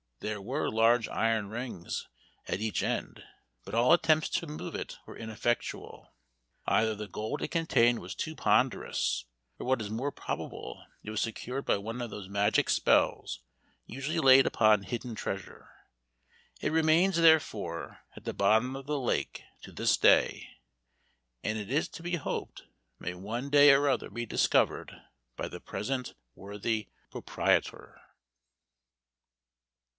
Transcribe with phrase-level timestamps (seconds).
[0.19, 2.07] There were large iron rings
[2.47, 3.23] at each end,
[3.65, 6.11] but all attempts to move it were ineffectual;
[6.67, 9.25] either the gold it contained was too ponderous,
[9.59, 13.41] or what is more probable, it was secured by one of those magic spells
[13.85, 15.69] usually laid upon hidden treasure.
[16.61, 20.49] It remains, therefore, at the bottom of the lake to this day;
[21.43, 22.63] and it is to be hoped,
[22.99, 24.95] may one day or other be discovered
[25.35, 28.01] by the present worthy proprietor.